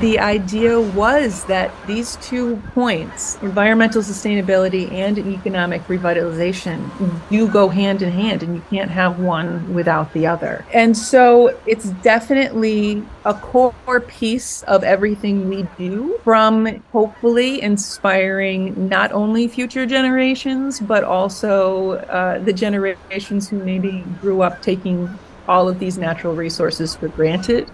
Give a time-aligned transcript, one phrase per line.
[0.00, 6.80] the idea was that these two points, environmental sustainability and economic revitalization,
[7.28, 10.64] do go hand in hand, and you can't have one without the other.
[10.72, 19.12] And so it's definitely a core piece of everything we do, from hopefully inspiring not
[19.12, 25.10] only future generations, but also uh, the generations who maybe grew up taking
[25.48, 27.70] all of these natural resources for granted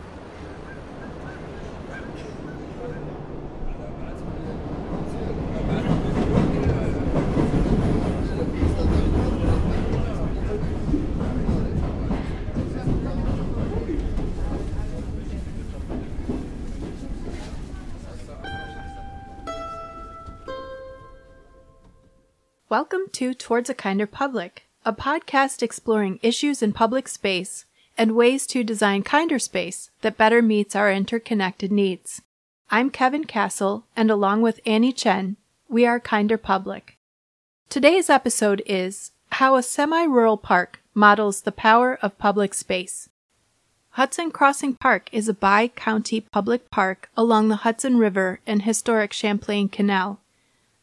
[22.68, 27.64] Welcome to Towards a Kinder Public, a podcast exploring issues in public space
[27.96, 32.22] and ways to design kinder space that better meets our interconnected needs.
[32.68, 35.36] I'm Kevin Castle, and along with Annie Chen,
[35.68, 36.98] we are Kinder Public.
[37.68, 43.08] Today's episode is How a Semi Rural Park Models the Power of Public Space.
[43.90, 49.12] Hudson Crossing Park is a bi county public park along the Hudson River and historic
[49.12, 50.18] Champlain Canal.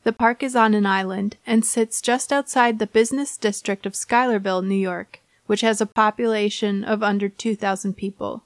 [0.03, 4.61] The park is on an island and sits just outside the business district of Schuylerville,
[4.61, 8.43] New York, which has a population of under 2,000 people.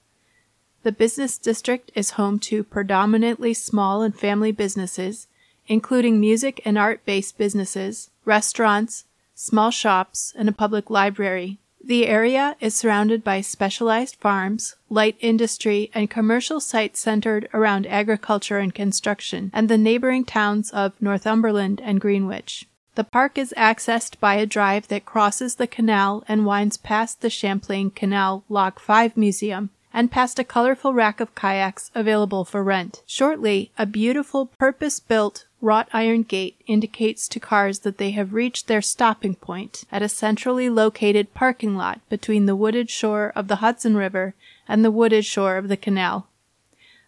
[0.84, 5.28] The business district is home to predominantly small and family businesses,
[5.68, 12.58] including music and art based businesses, restaurants, small shops, and a public library, the area
[12.60, 19.50] is surrounded by specialized farms, light industry, and commercial sites centered around agriculture and construction,
[19.54, 22.68] and the neighboring towns of Northumberland and Greenwich.
[22.96, 27.30] The park is accessed by a drive that crosses the canal and winds past the
[27.30, 33.02] Champlain Canal Lock 5 Museum and past a colorful rack of kayaks available for rent.
[33.08, 38.68] Shortly, a beautiful purpose built wrought iron gate indicates to cars that they have reached
[38.68, 43.58] their stopping point at a centrally located parking lot between the wooded shore of the
[43.58, 44.36] Hudson River
[44.68, 46.28] and the wooded shore of the canal.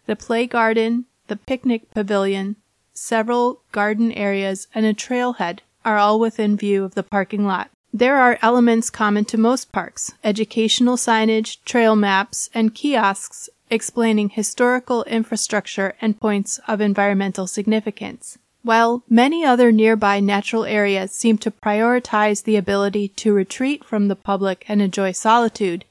[0.06, 2.56] The play garden, the picnic pavilion,
[2.92, 7.70] several garden areas, and a trailhead are all within view of the parking lot.
[7.92, 15.04] There are elements common to most parks educational signage, trail maps, and kiosks explaining historical
[15.04, 18.38] infrastructure and points of environmental significance.
[18.62, 24.16] While many other nearby natural areas seem to prioritize the ability to retreat from the
[24.16, 25.86] public and enjoy solitude,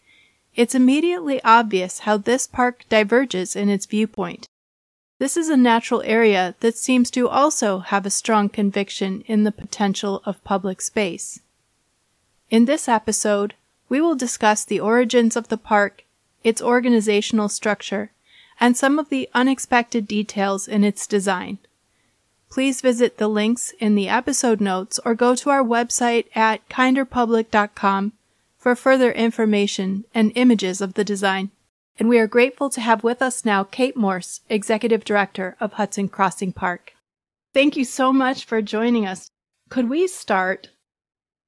[0.55, 4.47] it's immediately obvious how this park diverges in its viewpoint.
[5.17, 9.51] This is a natural area that seems to also have a strong conviction in the
[9.51, 11.39] potential of public space.
[12.49, 13.55] In this episode,
[13.89, 16.05] we will discuss the origins of the park,
[16.43, 18.11] its organizational structure,
[18.59, 21.57] and some of the unexpected details in its design.
[22.49, 28.13] Please visit the links in the episode notes or go to our website at kinderpublic.com
[28.57, 31.51] for further information and images of the design.
[31.97, 36.09] And we are grateful to have with us now Kate Morse, Executive Director of Hudson
[36.09, 36.93] Crossing Park.
[37.53, 39.29] Thank you so much for joining us.
[39.69, 40.69] Could we start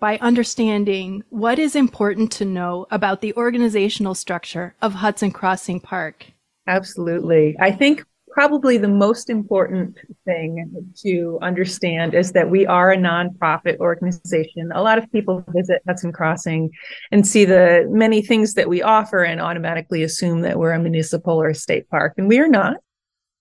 [0.02, 6.26] by understanding what is important to know about the organizational structure of Hudson Crossing Park.
[6.68, 7.56] Absolutely.
[7.60, 13.78] I think probably the most important thing to understand is that we are a nonprofit
[13.78, 14.72] organization.
[14.74, 16.72] A lot of people visit Hudson Crossing
[17.12, 21.42] and see the many things that we offer and automatically assume that we're a municipal
[21.42, 22.78] or a state park, and we are not.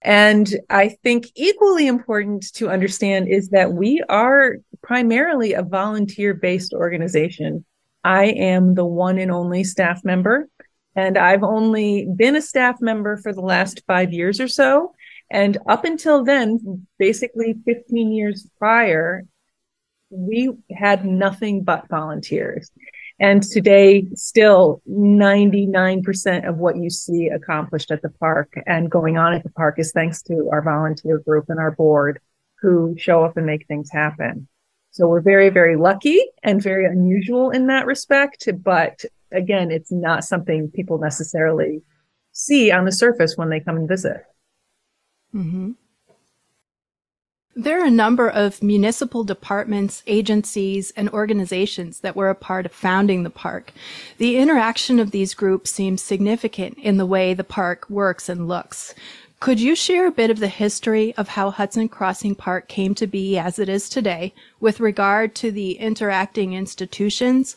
[0.02, 6.72] And I think equally important to understand is that we are primarily a volunteer based
[6.72, 7.64] organization.
[8.02, 10.48] I am the one and only staff member,
[11.00, 14.94] and I've only been a staff member for the last five years or so.
[15.30, 19.24] And up until then, basically 15 years prior,
[20.10, 22.70] we had nothing but volunteers.
[23.18, 29.32] And today, still 99% of what you see accomplished at the park and going on
[29.32, 32.20] at the park is thanks to our volunteer group and our board
[32.60, 34.48] who show up and make things happen.
[34.90, 38.48] So we're very, very lucky and very unusual in that respect.
[38.62, 41.82] But again, it's not something people necessarily
[42.32, 44.24] see on the surface when they come and visit.
[45.34, 45.72] Mm-hmm.
[47.56, 52.72] There are a number of municipal departments, agencies, and organizations that were a part of
[52.72, 53.72] founding the park.
[54.18, 58.94] The interaction of these groups seems significant in the way the park works and looks.
[59.40, 63.06] Could you share a bit of the history of how Hudson Crossing Park came to
[63.06, 67.56] be as it is today with regard to the interacting institutions?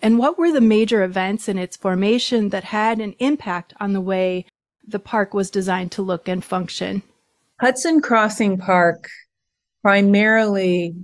[0.00, 4.00] And what were the major events in its formation that had an impact on the
[4.00, 4.46] way
[4.86, 7.02] the park was designed to look and function?
[7.58, 9.08] Hudson Crossing Park
[9.82, 10.94] primarily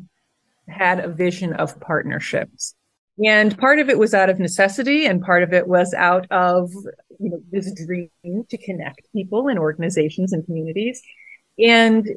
[0.68, 2.76] had a vision of partnerships.
[3.22, 6.70] And part of it was out of necessity, and part of it was out of
[7.20, 8.10] you know this dream
[8.48, 11.02] to connect people and organizations and communities.
[11.58, 12.08] And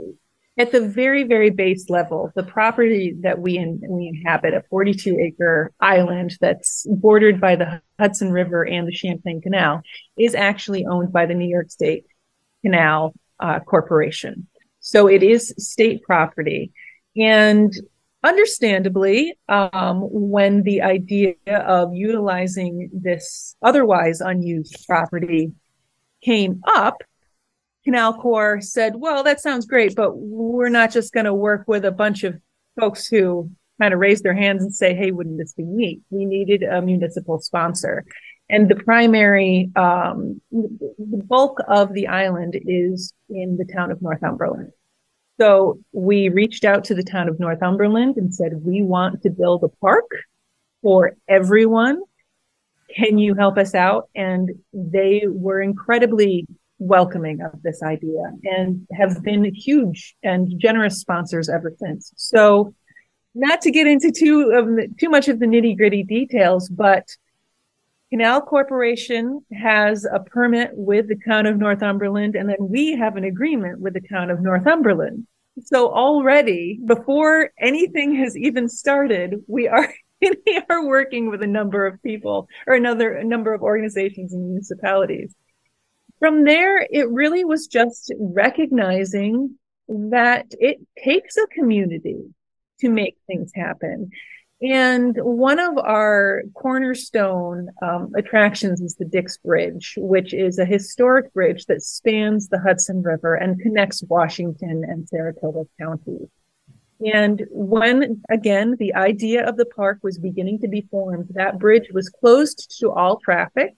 [0.58, 5.20] at the very, very base level, the property that we in, we inhabit, a 42
[5.20, 9.82] acre island that's bordered by the Hudson River and the Champlain Canal,
[10.18, 12.06] is actually owned by the New York State
[12.64, 14.48] Canal uh, Corporation.
[14.80, 16.72] So it is state property.
[17.18, 17.74] And
[18.26, 25.52] understandably, um, when the idea of utilizing this otherwise unused property
[26.24, 27.04] came up,
[27.84, 31.86] Canal Corps said, well, that sounds great, but we're not just going to work with
[31.86, 32.36] a bunch of
[32.80, 36.02] folks who kind of raise their hands and say, hey, wouldn't this be neat?
[36.10, 38.06] We needed a municipal sponsor.
[38.50, 44.72] And the primary, um, the bulk of the island is in the town of Northumberland.
[45.40, 49.64] So we reached out to the town of Northumberland and said, we want to build
[49.64, 50.10] a park
[50.82, 52.02] for everyone.
[52.96, 54.10] Can you help us out?
[54.16, 56.46] And they were incredibly
[56.78, 62.12] welcoming of this idea and have been huge and generous sponsors ever since.
[62.16, 62.74] So
[63.34, 67.08] not to get into too um, too much of the nitty gritty details, but
[68.16, 73.26] Canal Corporation has a permit with the town of Northumberland, and then we have an
[73.26, 75.28] agreement with the town of Northumberland.
[75.66, 81.86] So already, before anything has even started, we are we are working with a number
[81.86, 85.36] of people or another a number of organizations and municipalities.
[86.18, 89.60] From there, it really was just recognizing
[89.90, 92.34] that it takes a community
[92.80, 94.12] to make things happen.
[94.68, 101.32] And one of our cornerstone um, attractions is the Dix Bridge, which is a historic
[101.34, 106.30] bridge that spans the Hudson River and connects Washington and Saratoga counties.
[107.06, 111.90] And when, again, the idea of the park was beginning to be formed, that bridge
[111.94, 113.74] was closed to all traffic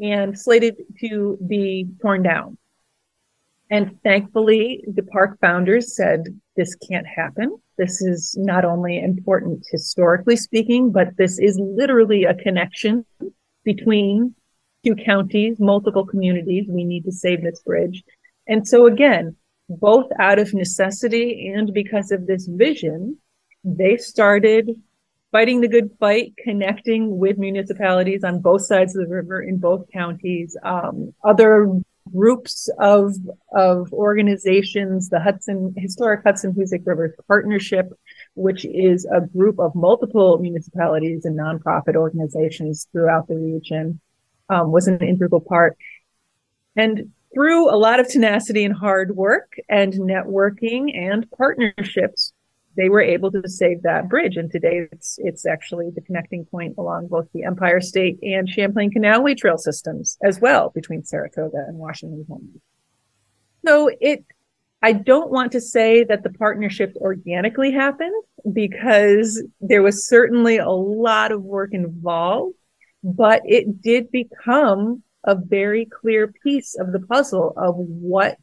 [0.00, 2.57] and slated to be torn down.
[3.70, 6.24] And thankfully, the park founders said,
[6.56, 7.56] this can't happen.
[7.76, 13.04] This is not only important historically speaking, but this is literally a connection
[13.64, 14.34] between
[14.84, 16.66] two counties, multiple communities.
[16.68, 18.02] We need to save this bridge.
[18.46, 19.36] And so again,
[19.68, 23.18] both out of necessity and because of this vision,
[23.64, 24.70] they started
[25.30, 29.84] fighting the good fight, connecting with municipalities on both sides of the river in both
[29.92, 31.80] counties, um, other
[32.12, 33.14] groups of
[33.52, 37.92] of organizations, the Hudson Historic Hudson Hoosic River Partnership,
[38.34, 44.00] which is a group of multiple municipalities and nonprofit organizations throughout the region,
[44.48, 45.76] um, was an integral part.
[46.76, 52.32] And through a lot of tenacity and hard work and networking and partnerships,
[52.78, 54.36] they were able to save that bridge.
[54.36, 58.92] And today it's it's actually the connecting point along both the Empire State and Champlain
[58.92, 62.60] Canalway Trail systems as well between Saratoga and Washington.
[63.66, 64.24] So it
[64.80, 68.14] I don't want to say that the partnership organically happened
[68.52, 72.54] because there was certainly a lot of work involved,
[73.02, 78.38] but it did become a very clear piece of the puzzle of what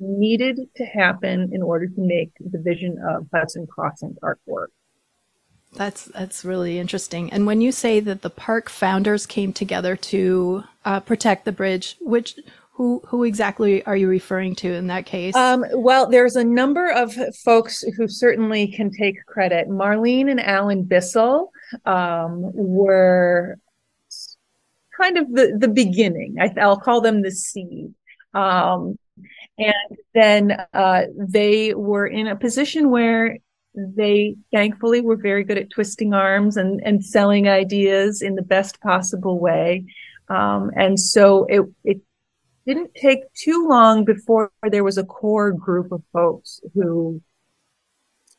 [0.00, 4.70] needed to happen in order to make the vision of Hudson Crossing Park work.
[5.74, 7.30] That's that's really interesting.
[7.30, 11.96] And when you say that the park founders came together to uh, protect the bridge,
[12.00, 12.38] which
[12.72, 15.34] who who exactly are you referring to in that case?
[15.34, 17.12] Um, well, there's a number of
[17.44, 19.68] folks who certainly can take credit.
[19.68, 21.50] Marlene and Alan Bissell
[21.84, 23.58] um, were
[24.96, 26.36] kind of the the beginning.
[26.40, 27.92] I, will call them the seed.
[28.32, 28.96] Um,
[29.58, 33.38] and then uh, they were in a position where
[33.74, 38.80] they thankfully were very good at twisting arms and, and selling ideas in the best
[38.80, 39.84] possible way.
[40.28, 42.00] Um, and so it, it
[42.66, 47.22] didn't take too long before there was a core group of folks who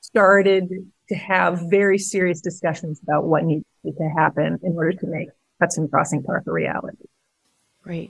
[0.02, 0.70] started
[1.08, 5.88] to have very serious discussions about what needed to happen in order to make Hudson
[5.88, 7.06] Crossing Park a reality.
[7.86, 8.10] Right.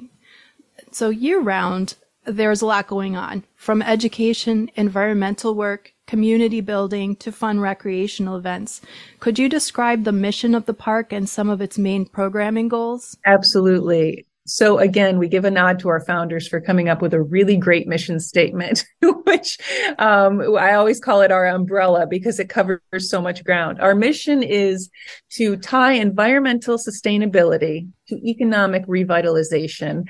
[0.92, 1.96] So year round,
[2.30, 8.82] there's a lot going on from education, environmental work, community building to fun recreational events.
[9.20, 13.18] Could you describe the mission of the park and some of its main programming goals?
[13.26, 14.26] Absolutely.
[14.50, 17.56] So again, we give a nod to our founders for coming up with a really
[17.56, 19.60] great mission statement, which
[20.00, 23.80] um, I always call it our umbrella because it covers so much ground.
[23.80, 24.90] Our mission is
[25.34, 30.06] to tie environmental sustainability to economic revitalization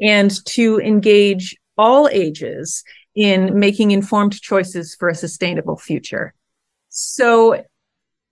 [0.00, 6.34] and to engage all ages in making informed choices for a sustainable future.
[6.88, 7.64] So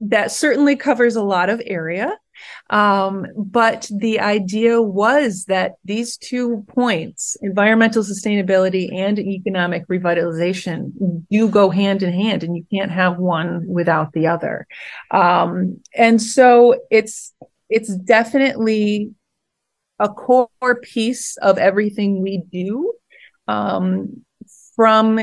[0.00, 2.16] that certainly covers a lot of area.
[2.70, 10.92] Um, but the idea was that these two points, environmental sustainability and economic revitalization,
[11.30, 14.66] do go hand in hand, and you can't have one without the other.
[15.10, 17.32] Um, and so it's
[17.68, 19.12] it's definitely
[19.98, 22.92] a core piece of everything we do.
[23.52, 24.24] Um,
[24.74, 25.20] from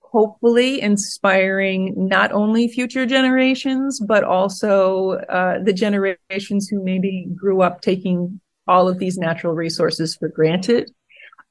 [0.00, 7.80] hopefully inspiring not only future generations, but also uh, the generations who maybe grew up
[7.80, 10.90] taking all of these natural resources for granted.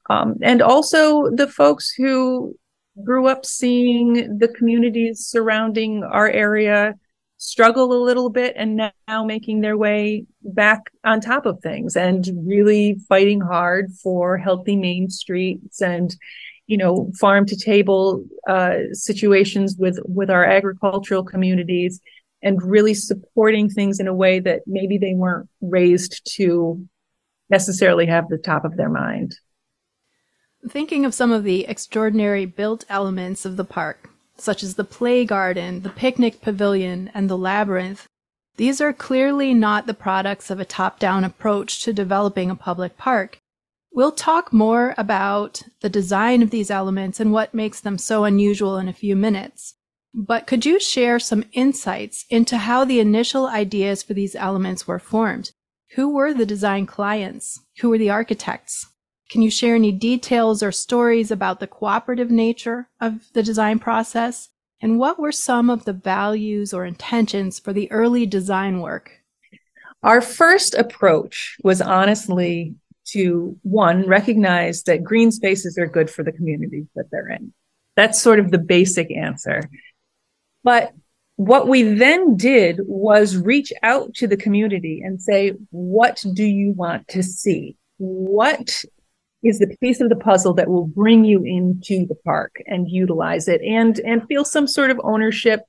[0.08, 2.56] Um, and also the folks who
[3.04, 6.94] grew up seeing the communities surrounding our area
[7.46, 12.28] struggle a little bit and now making their way back on top of things and
[12.44, 16.16] really fighting hard for healthy main streets and
[16.66, 22.00] you know farm to table uh, situations with with our agricultural communities
[22.42, 26.84] and really supporting things in a way that maybe they weren't raised to
[27.48, 29.36] necessarily have the top of their mind.
[30.68, 35.24] Thinking of some of the extraordinary built elements of the park such as the play
[35.24, 38.06] garden the picnic pavilion and the labyrinth
[38.56, 42.96] these are clearly not the products of a top down approach to developing a public
[42.96, 43.38] park
[43.96, 48.76] We'll talk more about the design of these elements and what makes them so unusual
[48.76, 49.72] in a few minutes.
[50.12, 54.98] But could you share some insights into how the initial ideas for these elements were
[54.98, 55.52] formed?
[55.94, 57.58] Who were the design clients?
[57.80, 58.86] Who were the architects?
[59.28, 64.50] Can you share any details or stories about the cooperative nature of the design process?
[64.80, 69.22] And what were some of the values or intentions for the early design work?
[70.02, 72.74] Our first approach was honestly
[73.06, 77.52] to one, recognize that green spaces are good for the communities that they're in.
[77.94, 79.62] That's sort of the basic answer.
[80.62, 80.92] But
[81.36, 86.72] what we then did was reach out to the community and say, what do you
[86.72, 87.76] want to see?
[87.98, 88.84] What
[89.42, 93.48] is the piece of the puzzle that will bring you into the park and utilize
[93.48, 95.60] it and, and feel some sort of ownership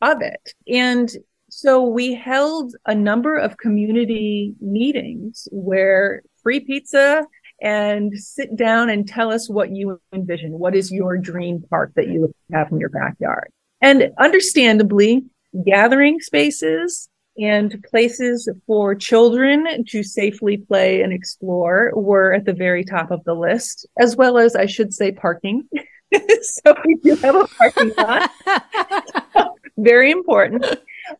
[0.00, 0.52] of it?
[0.66, 1.10] And
[1.50, 7.26] so we held a number of community meetings where free pizza
[7.60, 10.58] and sit down and tell us what you envision.
[10.58, 13.50] What is your dream park that you have in your backyard?
[13.80, 15.24] And understandably,
[15.64, 17.08] gathering spaces
[17.38, 23.22] and places for children to safely play and explore were at the very top of
[23.24, 25.68] the list, as well as, I should say, parking.
[26.42, 28.30] so we do have a parking lot.
[29.78, 30.64] very important.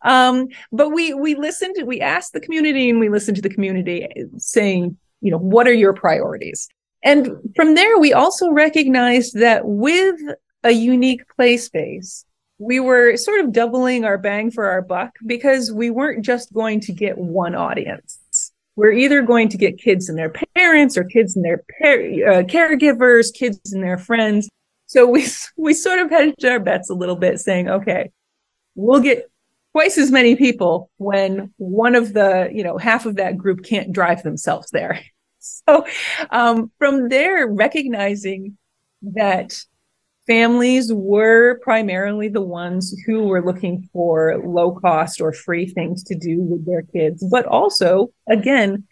[0.03, 4.07] Um, but we we listened, we asked the community, and we listened to the community
[4.37, 6.67] saying, you know, what are your priorities?
[7.03, 10.19] And from there, we also recognized that with
[10.63, 12.25] a unique play space,
[12.59, 16.81] we were sort of doubling our bang for our buck because we weren't just going
[16.81, 18.51] to get one audience.
[18.75, 22.43] We're either going to get kids and their parents or kids and their par- uh,
[22.43, 24.49] caregivers, kids and their friends.
[24.87, 25.25] So we,
[25.57, 28.11] we sort of hedged our bets a little bit saying, okay,
[28.75, 29.29] we'll get
[29.71, 33.93] twice as many people when one of the, you know, half of that group can't
[33.93, 34.99] drive themselves there.
[35.41, 35.85] So
[36.31, 38.57] um, from there, recognizing
[39.01, 39.57] that
[40.29, 46.15] families were primarily the ones who were looking for low cost or free things to
[46.15, 48.83] do with their kids, but also, again,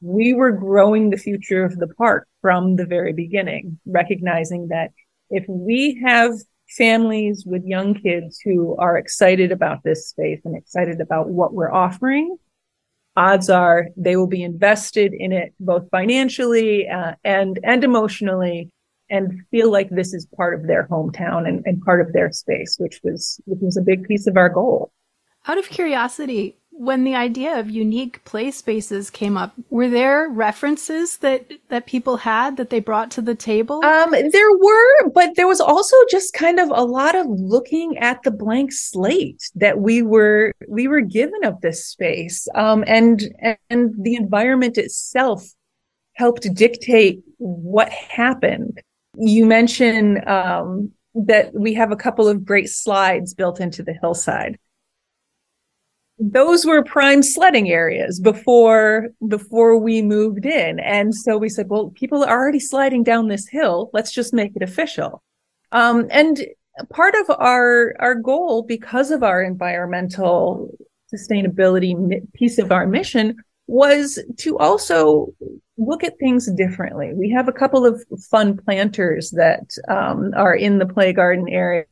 [0.00, 4.92] we were growing the future of the park from the very beginning, recognizing that
[5.30, 6.32] if we have
[6.68, 11.72] families with young kids who are excited about this space and excited about what we're
[11.72, 12.36] offering,
[13.16, 18.70] odds are they will be invested in it both financially uh, and and emotionally
[19.10, 22.76] and feel like this is part of their hometown and, and part of their space
[22.78, 24.92] which was which was a big piece of our goal
[25.46, 31.18] out of curiosity when the idea of unique play spaces came up, were there references
[31.18, 33.84] that that people had that they brought to the table?
[33.84, 38.22] Um, there were, but there was also just kind of a lot of looking at
[38.24, 43.22] the blank slate that we were we were given of this space, um, and
[43.70, 45.44] and the environment itself
[46.14, 48.80] helped dictate what happened.
[49.16, 54.58] You mentioned um, that we have a couple of great slides built into the hillside.
[56.18, 60.78] Those were prime sledding areas before before we moved in.
[60.78, 63.90] And so we said well people are already sliding down this hill.
[63.92, 65.22] Let's just make it official.
[65.72, 66.44] Um, and
[66.90, 70.70] part of our our goal because of our environmental
[71.12, 75.32] sustainability piece of our mission was to also
[75.76, 77.12] look at things differently.
[77.14, 81.86] We have a couple of fun planters that um, are in the play garden area,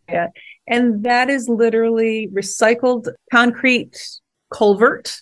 [0.66, 3.96] and that is literally recycled concrete
[4.52, 5.16] culvert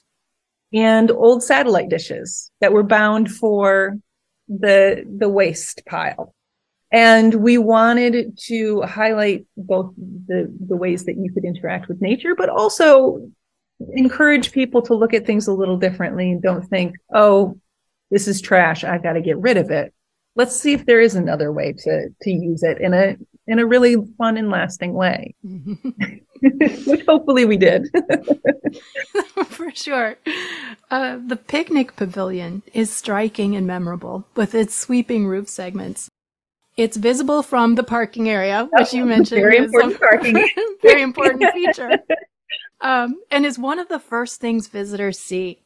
[0.73, 3.99] and old satellite dishes that were bound for
[4.49, 6.35] the the waste pile.
[6.93, 12.35] And we wanted to highlight both the, the ways that you could interact with nature,
[12.35, 13.31] but also
[13.95, 17.59] encourage people to look at things a little differently and don't think, oh,
[18.11, 18.85] this is trash.
[18.85, 19.95] I've got to get rid of it.
[20.37, 23.67] Let's see if there is another way to to use it in a in a
[23.67, 25.35] really fun and lasting way.
[26.87, 27.89] Which hopefully we did.
[29.47, 30.17] For sure.
[30.91, 36.09] Uh, the picnic pavilion is striking and memorable with its sweeping roof segments.
[36.77, 39.43] It's visible from the parking area, which you mentioned.
[39.43, 40.49] Very important parking.
[40.83, 41.91] very important feature.
[42.81, 45.59] Um, and is one of the first things visitors see.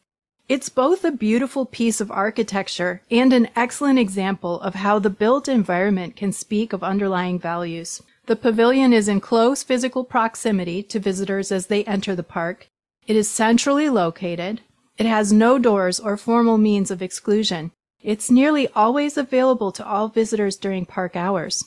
[0.46, 5.48] It's both a beautiful piece of architecture and an excellent example of how the built
[5.48, 8.02] environment can speak of underlying values.
[8.26, 12.68] The pavilion is in close physical proximity to visitors as they enter the park.
[13.06, 14.60] It is centrally located.
[14.98, 17.70] It has no doors or formal means of exclusion.
[18.02, 21.64] It's nearly always available to all visitors during park hours.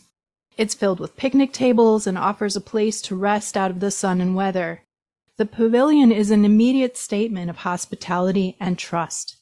[0.56, 4.22] It's filled with picnic tables and offers a place to rest out of the sun
[4.22, 4.82] and weather.
[5.38, 9.38] The pavilion is an immediate statement of hospitality and trust.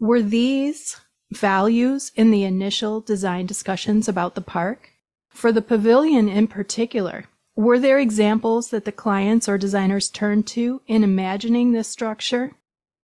[0.00, 0.98] Were these
[1.30, 4.92] values in the initial design discussions about the park?
[5.28, 10.80] For the pavilion in particular, were there examples that the clients or designers turned to
[10.86, 12.52] in imagining this structure?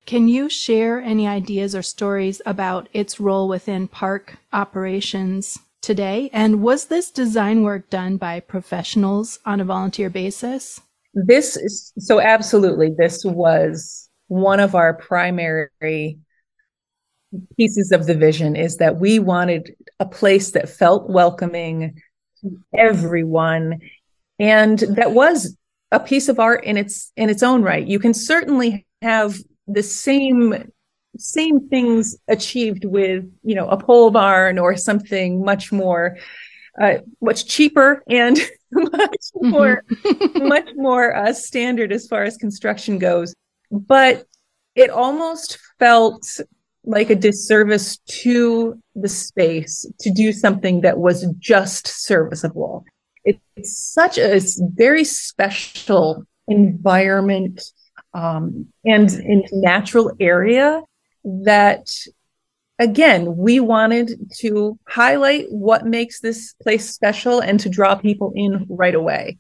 [0.07, 6.31] Can you share any ideas or stories about its role within park operations today?
[6.33, 10.81] And was this design work done by professionals on a volunteer basis?
[11.15, 16.19] This is so absolutely this was one of our primary
[17.57, 21.95] pieces of the vision is that we wanted a place that felt welcoming
[22.41, 23.79] to everyone
[24.39, 25.57] and that was
[25.93, 27.87] a piece of art in its in its own right.
[27.87, 29.37] You can certainly have
[29.69, 30.73] the same
[31.19, 36.17] same things achieved with you know a pole barn or something much more
[36.81, 38.39] uh, much cheaper and
[38.93, 40.49] much more mm-hmm.
[40.49, 43.35] much more uh, standard as far as construction goes
[43.71, 44.25] but
[44.75, 46.41] it almost felt
[46.85, 52.85] like a disservice to the space to do something that was just serviceable
[53.25, 54.41] it's such a
[54.75, 57.63] very special environment
[58.15, 60.83] um, and, in natural area
[61.25, 61.89] that
[62.83, 68.67] again, we wanted to highlight what makes this place special and to draw people in
[68.69, 69.39] right away.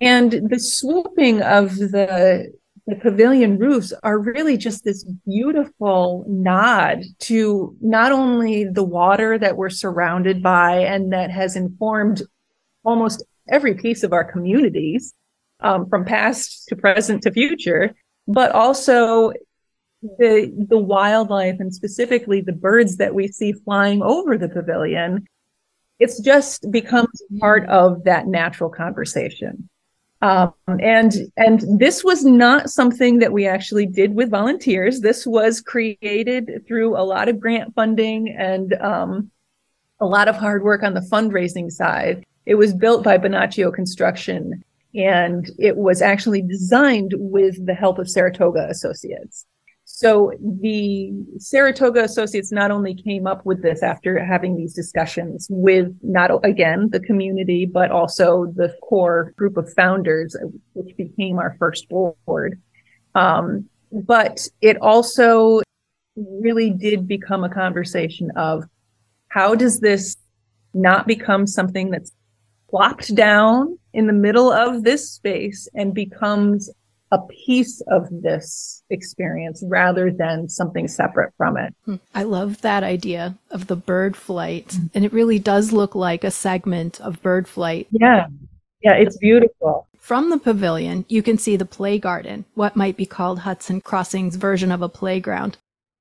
[0.00, 2.52] And the swooping of the
[2.86, 9.56] the pavilion roofs are really just this beautiful nod to not only the water that
[9.56, 12.22] we're surrounded by and that has informed
[12.84, 15.14] almost every piece of our communities
[15.60, 17.94] um, from past to present to future,
[18.28, 19.32] but also
[20.18, 25.26] the the wildlife and specifically the birds that we see flying over the pavilion
[25.98, 29.68] it's just becomes part of that natural conversation.
[30.22, 35.00] Um, and and this was not something that we actually did with volunteers.
[35.00, 39.30] This was created through a lot of grant funding and um,
[40.00, 42.24] a lot of hard work on the fundraising side.
[42.46, 44.64] It was built by Bonacio Construction
[44.94, 49.46] and it was actually designed with the help of Saratoga Associates
[49.96, 55.96] so the Saratoga Associates not only came up with this after having these discussions with
[56.02, 60.36] not again the community, but also the core group of founders,
[60.72, 62.60] which became our first board.
[63.14, 65.60] Um, but it also
[66.16, 68.64] really did become a conversation of
[69.28, 70.16] how does this
[70.74, 72.10] not become something that's
[72.68, 76.68] plopped down in the middle of this space and becomes
[77.12, 81.74] a piece of this experience rather than something separate from it.
[81.84, 81.96] Hmm.
[82.14, 84.68] I love that idea of the bird flight.
[84.68, 84.86] Mm-hmm.
[84.94, 87.86] And it really does look like a segment of bird flight.
[87.90, 88.26] Yeah.
[88.82, 89.86] Yeah, it's beautiful.
[89.98, 94.36] From the pavilion, you can see the play garden, what might be called Hudson Crossing's
[94.36, 95.56] version of a playground.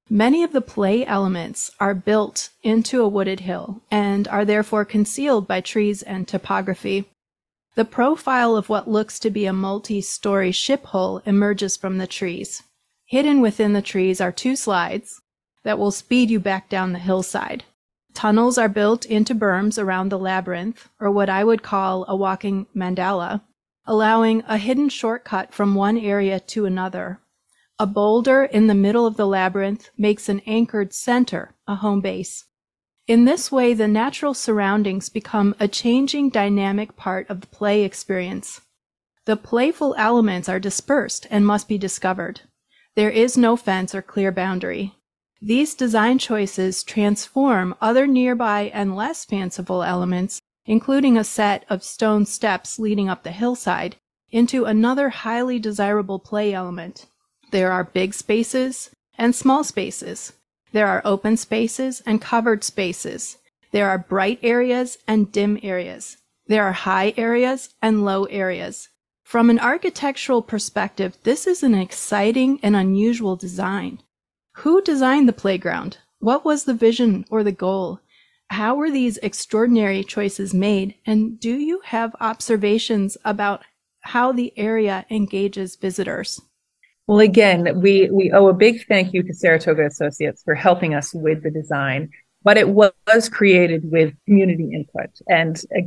[0.10, 5.48] Many of the play elements are built into a wooded hill and are therefore concealed
[5.48, 7.06] by trees and topography.
[7.76, 12.62] The profile of what looks to be a multi-story ship hull emerges from the trees.
[13.06, 15.22] Hidden within the trees are two slides
[15.64, 17.64] that will speed you back down the hillside.
[18.14, 22.68] Tunnels are built into berms around the labyrinth, or what I would call a walking
[22.76, 23.42] mandala,
[23.86, 27.22] allowing a hidden shortcut from one area to another.
[27.80, 32.46] A boulder in the middle of the labyrinth makes an anchored center a home base.
[33.06, 38.62] In this way, the natural surroundings become a changing dynamic part of the play experience.
[39.26, 42.42] The playful elements are dispersed and must be discovered.
[42.96, 44.96] There is no fence or clear boundary.
[45.42, 52.26] These design choices transform other nearby and less fanciful elements, including a set of stone
[52.26, 53.98] steps leading up the hillside,
[54.32, 57.08] into another highly desirable play element.
[57.52, 60.34] There are big spaces and small spaces.
[60.74, 63.38] There are open spaces and covered spaces.
[63.72, 66.18] There are bright areas and dim areas.
[66.48, 68.90] There are high areas and low areas.
[69.24, 74.02] From an architectural perspective, this is an exciting and unusual design.
[74.58, 76.00] Who designed the playground?
[76.20, 78.00] What was the vision or the goal?
[78.50, 80.96] How were these extraordinary choices made?
[81.06, 83.64] And do you have observations about
[84.02, 86.42] how the area engages visitors?
[87.08, 91.13] Well, again, we, we owe a big thank you to Saratoga Associates for helping us
[91.13, 92.10] with the design,
[92.44, 95.82] but it was created with community input and uh,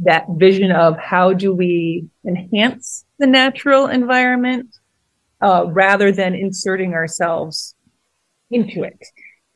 [0.00, 4.76] that vision of how do we enhance the natural environment
[5.40, 7.74] uh, rather than inserting ourselves
[8.50, 8.98] into it.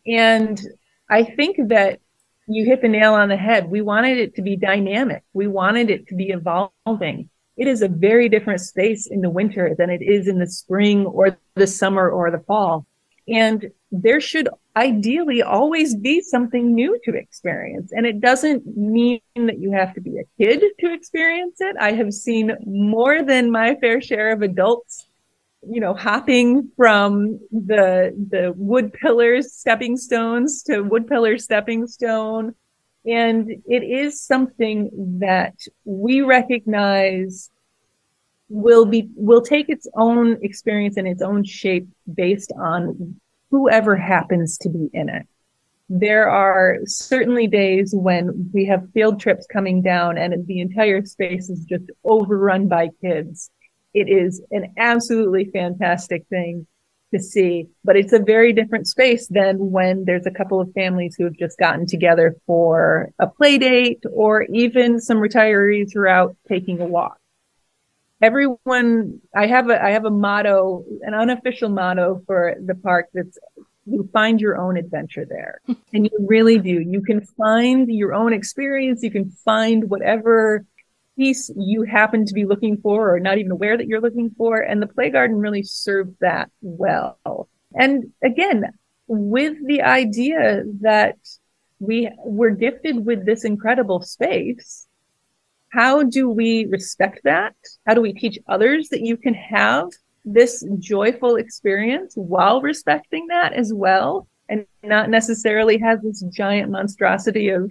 [0.07, 0.61] And
[1.09, 2.01] I think that
[2.47, 3.69] you hit the nail on the head.
[3.69, 5.23] We wanted it to be dynamic.
[5.33, 7.31] We wanted it to be evolving.
[7.61, 11.05] It is a very different space in the winter than it is in the spring
[11.05, 12.87] or the summer or the fall.
[13.29, 17.93] And there should ideally always be something new to experience.
[17.93, 21.77] And it doesn't mean that you have to be a kid to experience it.
[21.79, 25.07] I have seen more than my fair share of adults
[25.69, 32.55] you know, hopping from the the wood pillars, stepping stones to wood pillar stepping stone.
[33.07, 37.51] And it is something that we recognize
[38.49, 44.59] will be will take its own experience and its own shape based on whoever happens
[44.59, 45.27] to be in it.
[45.89, 51.49] There are certainly days when we have field trips coming down and the entire space
[51.49, 53.51] is just overrun by kids
[53.95, 56.67] it is an absolutely fantastic thing
[57.13, 61.17] to see, but it's a very different space than when there's a couple of families
[61.17, 66.09] who have just gotten together for a play date or even some retirees who are
[66.09, 67.17] out taking a walk.
[68.23, 73.39] Everyone, I have a, I have a motto, an unofficial motto for the park that's
[73.87, 75.61] you find your own adventure there.
[75.93, 76.81] and you really do.
[76.81, 79.03] You can find your own experience.
[79.03, 80.65] You can find whatever
[81.21, 84.57] piece you happen to be looking for or not even aware that you're looking for.
[84.57, 87.49] And the play garden really served that well.
[87.75, 88.65] And again,
[89.07, 91.19] with the idea that
[91.79, 94.89] we were gifted with this incredible space,
[95.69, 97.55] how do we respect that?
[97.87, 99.89] How do we teach others that you can have
[100.25, 104.27] this joyful experience while respecting that as well?
[104.49, 107.71] And not necessarily have this giant monstrosity of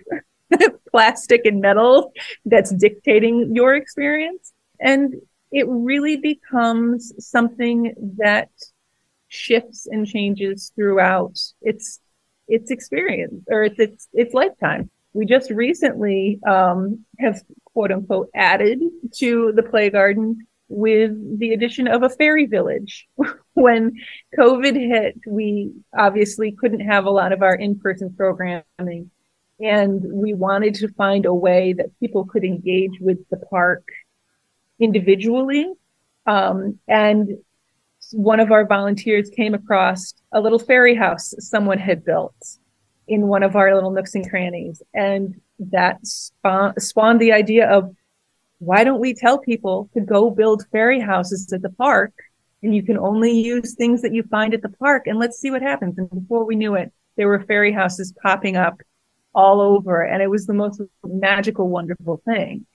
[0.92, 2.12] plastic and metal
[2.46, 4.52] that's dictating your experience.
[4.80, 5.16] And
[5.52, 8.50] it really becomes something that
[9.28, 12.00] shifts and changes throughout its
[12.48, 14.90] its experience or its its, its lifetime.
[15.14, 18.80] We just recently um, have quote unquote added
[19.18, 23.08] to the play garden with the addition of a fairy village.
[23.54, 23.94] when
[24.38, 29.10] COVID hit, we obviously couldn't have a lot of our in-person programming
[29.60, 33.84] and we wanted to find a way that people could engage with the park
[34.80, 35.72] individually.
[36.26, 37.38] Um, and
[38.12, 42.36] one of our volunteers came across a little fairy house someone had built
[43.08, 44.82] in one of our little nooks and crannies.
[44.94, 47.94] And that spawn, spawned the idea of
[48.60, 52.14] why don't we tell people to go build fairy houses at the park
[52.62, 55.50] and you can only use things that you find at the park and let's see
[55.52, 55.98] what happens.
[55.98, 58.82] And before we knew it, there were fairy houses popping up
[59.40, 60.02] all over.
[60.02, 62.66] And it was the most magical, wonderful thing.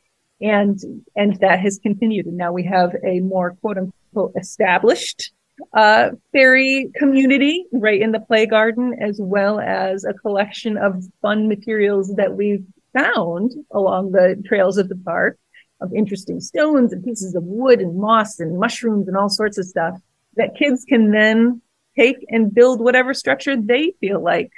[0.40, 0.78] And,
[1.14, 2.26] and that has continued.
[2.26, 5.32] And now we have a more quote unquote established
[5.72, 11.48] uh, fairy community right in the play garden, as well as a collection of fun
[11.48, 15.38] materials that we've found along the trails of the park
[15.80, 19.66] of interesting stones and pieces of wood and moss and mushrooms and all sorts of
[19.66, 19.94] stuff
[20.36, 21.60] that kids can then
[21.96, 24.50] take and build whatever structure they feel like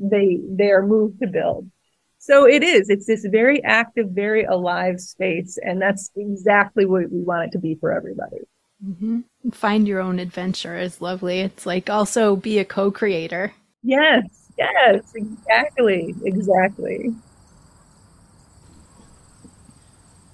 [0.00, 1.70] they they are moved to build.
[2.18, 2.90] So it is.
[2.90, 7.58] It's this very active, very alive space, and that's exactly what we want it to
[7.58, 8.38] be for everybody.
[8.84, 9.50] Mm-hmm.
[9.50, 11.40] Find your own adventure is lovely.
[11.40, 13.54] It's like also be a co-creator.
[13.82, 14.24] Yes,
[14.58, 17.14] yes, exactly, exactly.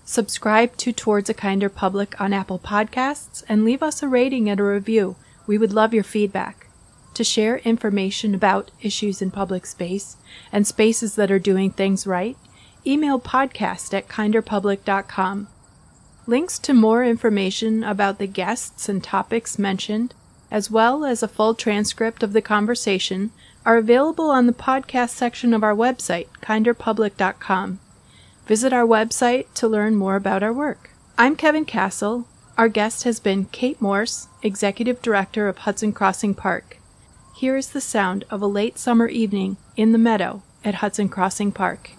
[0.05, 4.61] Subscribe to Towards a Kinder Public on Apple Podcasts and leave us a rating and
[4.61, 5.17] a review.
[5.49, 6.66] We would love your feedback.
[7.17, 10.19] To share information about issues in public space
[10.53, 12.37] and spaces that are doing things right,
[12.87, 15.49] email podcast at kinderpublic.com.
[16.27, 20.13] Links to more information about the guests and topics mentioned,
[20.51, 23.31] as well as a full transcript of the conversation,
[23.65, 27.79] are available on the podcast section of our website, kinderpublic.com.
[28.45, 30.91] Visit our website to learn more about our work.
[31.17, 32.29] I'm Kevin Castle.
[32.59, 36.76] Our guest has been Kate Morse, Executive Director of Hudson Crossing Park.
[37.37, 41.53] Here is the sound of a late summer evening in the meadow at Hudson Crossing
[41.53, 41.91] Park.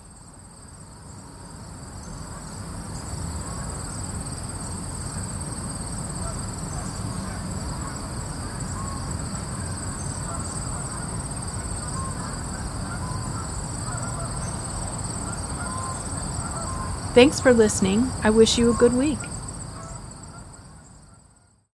[17.13, 18.09] Thanks for listening.
[18.23, 19.19] I wish you a good week.